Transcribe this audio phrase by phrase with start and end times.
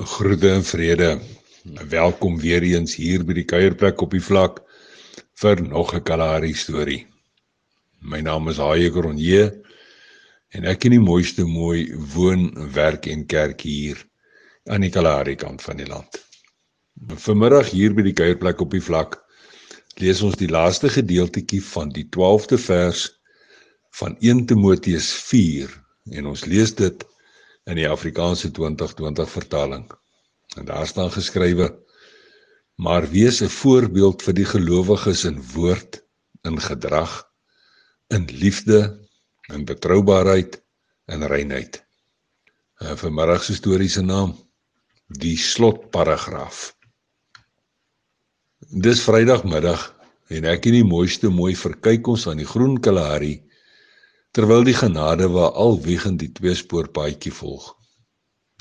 [0.00, 1.20] Groete en vrede.
[1.88, 4.62] Welkom weer eens hier by die kuierplek op die vlak
[5.36, 7.04] vir nog 'n Kalahari storie.
[8.00, 9.60] My naam is Haie Kronje
[10.56, 14.00] en ek in die mooiste mooi woon, werk en kerk hier
[14.70, 16.16] aan die Kalahari kant van die land.
[17.06, 19.20] Vanmiddag hier by die kuierplek op die vlak
[20.00, 23.20] lees ons die laaste gedeeltjie van die 12de vers
[24.00, 25.68] van 1 Timoteus 4
[26.10, 27.04] en ons lees dit
[27.64, 29.84] in die Afrikaanse 2020 vertaling.
[30.56, 31.68] En daar staan geskrywe:
[32.74, 36.02] Maar wees 'n voorbeeld vir die gelowiges in woord,
[36.42, 37.30] in gedrag,
[38.08, 39.08] in liefde,
[39.52, 40.62] in betroubaarheid
[41.04, 41.84] en reinheid.
[42.78, 44.36] En vanmiddag se storie se naam:
[45.06, 46.76] Die slotparagraaf.
[48.70, 49.94] Dis Vrydagmiddag
[50.28, 53.49] en ek in die mooiste mooi verkyk ons aan die groen Kalahari
[54.30, 57.74] terwyl die genade waar alwiegend die tweespoorpaadjie volg.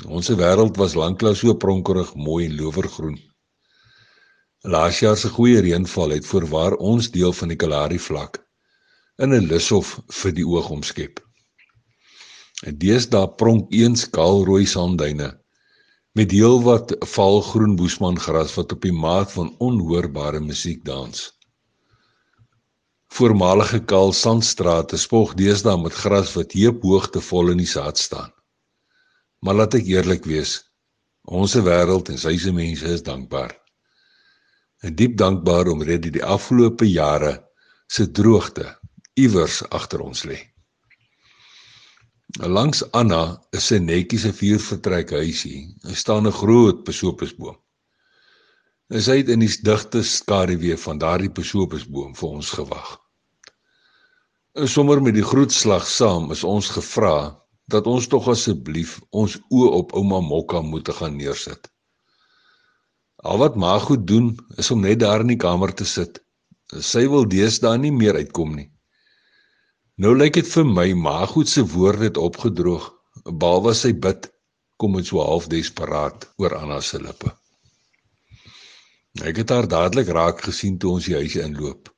[0.08, 3.18] Ons wêreld was lanklaas so pronkerig mooi en lowergroen.
[4.64, 8.42] Laas jaar se goeie reënval het voorwaar ons deel van die Kalahari vlak
[9.24, 11.20] in 'n lushof vir die oog omskep.
[12.68, 15.30] En deesdae pronk eens kaalrooi sandduine
[16.16, 21.39] met heelwat valgroen boesmangras wat op die maat van onhoorbare musiek dans.
[23.20, 28.30] Voormalige kaal sandstrate spog deesdae met gras wat heuphoogte vol in die saad staan.
[29.44, 30.54] Maar laat ek eerlik wees,
[31.28, 33.52] ons wêreld en sy se mense is dankbaar.
[34.88, 37.34] En diep dankbaar omrede die afgelope jare
[37.92, 38.70] se droogte
[39.20, 40.40] iewers agter ons lê.
[42.40, 45.76] Langs Anna is 'n netjie se viervertrek huisie.
[45.84, 47.60] Daar staan 'n groot besoopesboom.
[48.90, 53.09] Is hy in die digte skaduwee van daardie besoopesboom vir ons gewag.
[54.58, 57.38] Sommer met die groetslag saam is ons gevra
[57.70, 61.70] dat ons tog asseblief ons oë op ouma Mokka moet gaan neersit.
[63.22, 66.18] Al wat ma goed doen is om net daar in die kamer te sit.
[66.82, 68.72] Sy wil deesdae nie meer uitkom nie.
[70.02, 72.90] Nou lyk dit vir my ma goed se woorde het opgedroog,
[73.30, 74.32] behalwe sy bid
[74.82, 77.36] kom dit so half desperaat oor Anna se lippe.
[79.22, 81.94] Ek het haar dadelik raak gesien toe ons die huis inloop.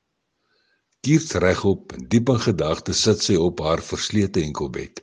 [1.02, 5.02] Kiers regop en diep in gedagte sit sy op haar verslete enkelbed.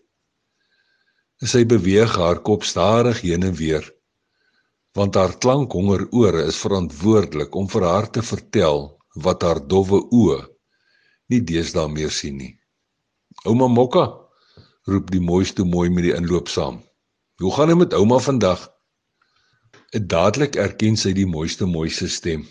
[1.42, 3.86] Sy beweeg haar kop stadig heen en weer
[4.98, 8.80] want haar klankhonger ore is verantwoordelik om vir haar te vertel
[9.26, 10.38] wat haar dowwe oë
[11.30, 12.54] nie deesdae meer sien nie.
[13.46, 14.06] Ouma Mokka
[14.90, 16.80] roep die mooiste mooi met die inloop saam.
[17.38, 18.64] Hoe gaan dit met ouma vandag?
[19.94, 22.46] Dit dadelik erken sy die mooiste mooi se stem.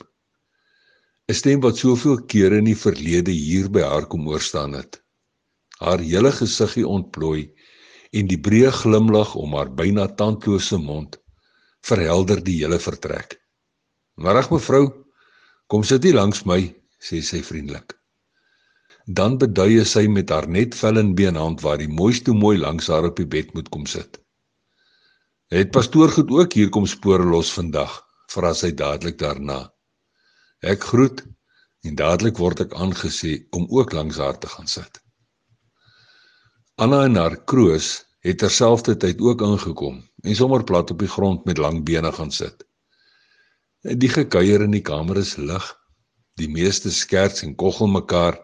[1.28, 5.02] 'n Stem wat soveel kere in die verlede hier by haar kom oorstaan het.
[5.84, 7.42] Haar hele gesiggie ontplooi
[8.16, 11.20] en die breë glimlag om haar byna tandlose mond
[11.90, 13.36] verhelder die hele vertrek.
[14.16, 14.86] "Middag mevrou,
[15.68, 16.62] kom sit hier langs my,"
[17.04, 18.00] sê sy vriendelik.
[19.06, 23.12] Dan beduie sy met haar net vel en beenhand waar die mooiste mooi langs haar
[23.12, 24.18] op die bed moet kom sit.
[25.52, 29.68] "Het pastoor goed ook hier kom spore los vandag?" vra sy dadelik daarna.
[30.66, 31.22] Ek groet
[31.86, 35.02] en dadelik word ek aangesê om ook langs haar te gaan sit.
[36.82, 41.62] Anna en haar kroos het terselfdertyd ook ingekom en sommer plat op die grond met
[41.62, 42.66] lang bene gaan sit.
[43.86, 45.66] Die gekuier in die kamer is lig.
[46.42, 48.40] Die meeste skerts en koggel mekaar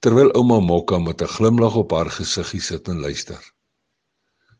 [0.00, 3.42] terwyl ouma Mokka met 'n glimlag op haar gesiggie sit en luister.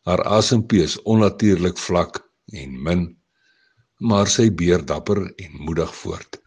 [0.03, 2.21] Haar asempie is onnatuurlik vlak
[2.53, 3.23] en min,
[3.99, 6.46] maar sy beer dapper en moedig voort.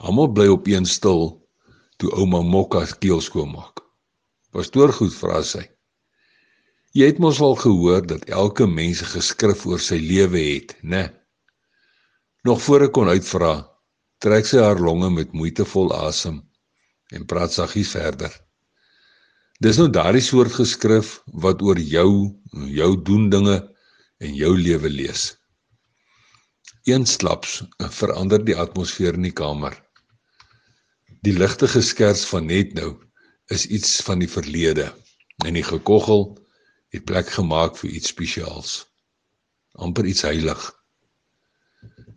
[0.00, 1.42] Almal bly opeens stil
[2.00, 3.82] toe ouma Mokka keel skoon maak.
[4.52, 5.64] Pastoor goed vra sy.
[6.96, 11.12] Jy het mos al gehoor dat elke mens 'n geskrif oor sy lewe het, né?
[12.44, 13.68] Nog voor ek kon uitvra,
[14.18, 16.42] trek sy haar longe met moeitevol asem
[17.12, 18.32] en praat saggies verder.
[19.60, 22.34] Dis nou daardie soort geskrif wat oor jou,
[22.66, 23.58] jou doen dinge
[24.18, 25.36] en jou lewe lees.
[26.90, 27.60] Eensklaps
[27.94, 29.76] verander die atmosfeer in die kamer.
[31.22, 32.96] Die ligte geskers van net nou
[33.54, 34.88] is iets van die verlede
[35.46, 36.24] en die gekoggel
[36.94, 38.80] het plek gemaak vir iets spesiaals
[39.78, 40.60] amper iets heilig.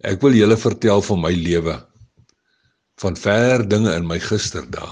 [0.04, 1.78] Ek wil julle vertel van my lewe
[3.02, 4.92] van ver dinge in my gisterdae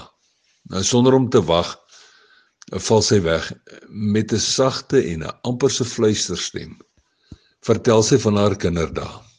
[0.72, 1.74] nou sonder om te wag
[2.86, 3.50] val sy weg
[3.88, 6.78] met 'n sagte en 'n amperse fluisterstem
[7.66, 9.33] vertel sy van haar kinderdae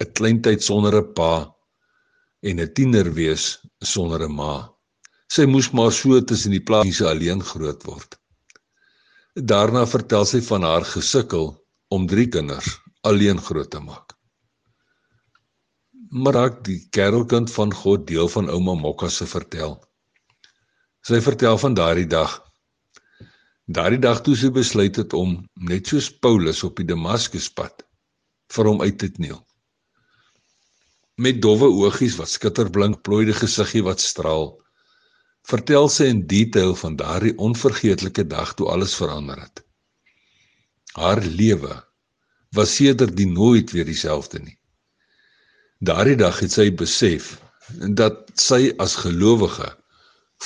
[0.00, 1.34] 'n kleintyd sonder 'n pa
[2.48, 3.44] en 'n tienerwees
[3.92, 4.78] sonder 'n ma
[5.28, 8.16] Sy moes maar so tussen die plase alleen groot word.
[9.50, 11.50] Daarna vertel sy van haar gesukkel
[11.92, 12.70] om drie kinders
[13.08, 14.14] alleen groot te maak.
[16.10, 19.76] Maar raak die kerelkind van God deel van ouma Mokka se vertel.
[21.04, 22.38] Sy vertel van daardie dag.
[23.68, 25.36] Daardie dag toe sy besluit het om
[25.68, 27.84] net soos Paulus op die Damaskuspad
[28.56, 29.42] vir hom uit te kniel.
[31.18, 34.52] Met dowwe oogies wat skitterblink, plooide gesiggie wat straal,
[35.50, 39.64] vertel sy in detail van daardie onvergeetlike dag toe alles verander het.
[40.94, 41.74] Haar lewe
[42.54, 44.54] was sedertdien nooit weer dieselfde nie.
[45.78, 47.36] Daardie dag het sy besef
[47.98, 49.68] dat sy as gelowige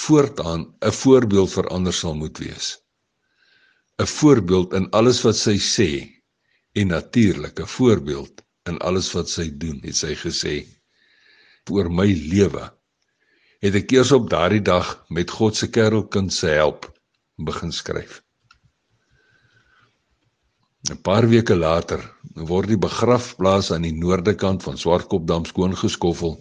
[0.07, 2.79] voortaan 'n voorbeeld vir ander sal moet wees.
[4.01, 5.91] 'n Voorbeeld in alles wat sy sê
[6.73, 10.57] en natuurlik 'n voorbeeld in alles wat sy doen, het sy gesê.
[11.69, 12.69] Vir my lewe
[13.63, 16.89] het ek eers op daardie dag met God se kerelkind se help
[17.39, 18.23] begin skryf.
[20.91, 22.03] 'n Paar weke later
[22.35, 26.35] word die begrafplaas aan die noorde kant van Swartkopdam skoon geskoffel.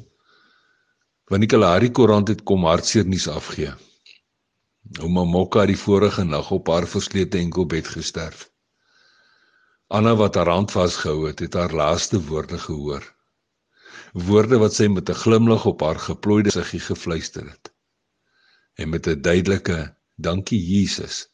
[1.30, 3.74] Want die Kalahari koerant het kom hartseer nuus afgee.
[5.00, 8.51] Ouma Mokka het die vorige nag op haar verslete enkelbed gesterf.
[9.92, 13.04] Anna wat haar hand vasgehou het, het haar laaste woorde gehoor.
[14.14, 17.74] Woorde wat sy met 'n glimlag op haar geplooide siggie gefluister het.
[18.80, 21.28] En met 'n duidelike dankie Jesus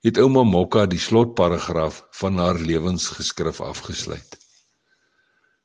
[0.00, 4.38] het ouma Mokka die slotparagraaf van haar lewensgeskrif afgesluit.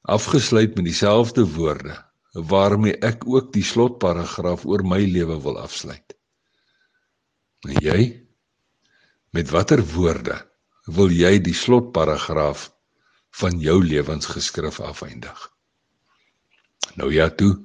[0.01, 1.95] Afgesluit met dieselfde woorde
[2.31, 6.17] waarmee ek ook die slotparagraaf oor my lewe wil afsluit.
[7.67, 8.27] En jy
[9.29, 10.50] met watter woorde
[10.85, 12.71] wil jy die slotparagraaf
[13.41, 15.51] van jou lewensgeskrif afeindig?
[16.95, 17.59] Nou ja toe.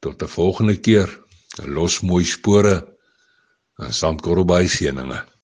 [0.00, 1.20] Tot 'n volgende keer.
[1.64, 2.96] Los mooi spore
[3.76, 5.24] en sandkorrel by seëninge.